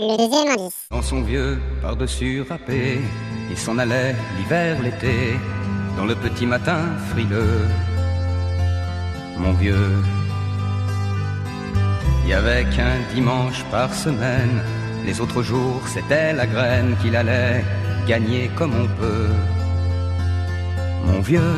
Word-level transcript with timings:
Le 0.00 0.16
deuxième 0.16 0.48
indice. 0.48 0.86
Dans 0.92 1.02
son 1.02 1.22
vieux 1.22 1.58
par-dessus 1.82 2.42
râpé, 2.48 3.00
il 3.50 3.58
s'en 3.58 3.78
allait 3.78 4.14
l'hiver, 4.36 4.80
l'été, 4.80 5.36
dans 5.96 6.04
le 6.04 6.14
petit 6.14 6.46
matin 6.46 6.82
frileux. 7.10 7.66
Mon 9.38 9.54
vieux, 9.54 9.96
il 12.22 12.30
y 12.30 12.32
avait 12.32 12.64
qu'un 12.76 12.96
dimanche 13.12 13.64
par 13.72 13.92
semaine, 13.92 14.62
les 15.04 15.20
autres 15.20 15.42
jours 15.42 15.82
c'était 15.88 16.32
la 16.32 16.46
graine 16.46 16.94
qu'il 17.02 17.16
allait 17.16 17.64
gagner 18.06 18.52
comme 18.56 18.74
on 18.80 18.86
peut. 19.00 19.30
Mon 21.06 21.20
vieux, 21.20 21.56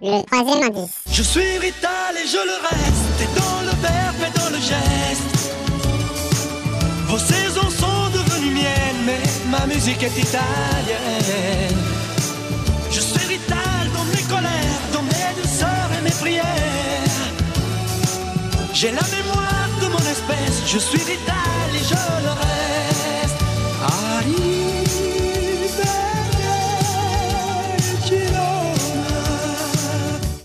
Le 0.00 0.22
troisième 0.24 0.62
indice. 0.68 1.02
Je 1.10 1.22
suis 1.22 1.58
vital 1.58 2.14
et 2.14 2.28
je 2.28 2.36
le 2.36 2.56
reste, 2.68 2.77
Vos 7.08 7.18
saisons 7.18 7.70
sont 7.70 8.10
devenues 8.12 8.54
miennes, 8.54 9.02
mais 9.06 9.22
ma 9.50 9.66
musique 9.66 10.02
est 10.02 10.18
italienne. 10.18 11.78
Je 12.90 13.00
suis 13.00 13.26
vital 13.28 13.82
dans 13.94 14.04
mes 14.04 14.24
colères, 14.28 14.82
dans 14.92 15.02
mes 15.02 15.42
douceurs 15.42 15.90
et 15.98 16.02
mes 16.02 16.10
prières. 16.10 16.44
J'ai 18.74 18.92
la 18.92 19.06
mémoire 19.16 19.68
de 19.82 19.86
mon 19.88 20.04
espèce, 20.14 20.62
je 20.66 20.78
suis 20.78 20.98
vital 20.98 21.68
et 21.74 21.84
je 21.84 22.24
le 22.26 22.30
reste. 22.30 22.68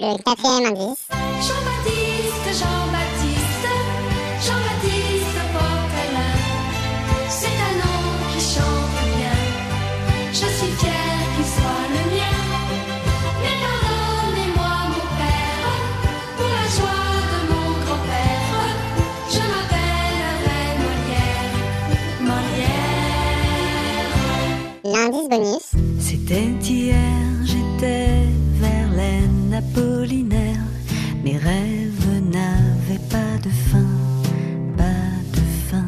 Le 0.00 0.16
quatrième 0.22 0.66
indice. 0.66 1.06
Jean-Baptiste, 1.46 2.60
Jean-Baptiste 2.60 3.27
C'était 26.00 26.46
hier, 26.62 26.96
j'étais 27.44 28.24
Verlaine 28.54 29.52
Apollinaire. 29.52 30.56
Mes 31.22 31.36
rêves 31.36 32.22
n'avaient 32.22 32.98
pas 33.10 33.36
de 33.44 33.50
fin, 33.50 33.84
pas 34.78 34.84
de 35.34 35.40
fin. 35.68 35.84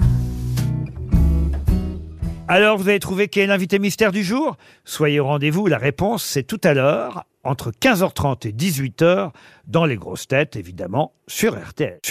Alors 2.48 2.76
vous 2.76 2.88
avez 2.88 2.98
trouvé 3.00 3.28
qui 3.28 3.40
est 3.40 3.46
l'invité 3.46 3.78
mystère 3.78 4.12
du 4.12 4.22
jour? 4.22 4.56
Soyez 4.84 5.20
au 5.20 5.24
rendez-vous, 5.24 5.68
la 5.68 5.78
réponse 5.78 6.22
c'est 6.22 6.42
tout 6.42 6.60
à 6.62 6.74
l'heure, 6.74 7.24
entre 7.42 7.70
15h30 7.70 8.46
et 8.46 8.52
18h, 8.52 9.30
dans 9.66 9.86
les 9.86 9.96
grosses 9.96 10.28
têtes 10.28 10.56
évidemment, 10.56 11.14
sur 11.28 11.54
RTL. 11.58 12.00
Sur 12.04 12.08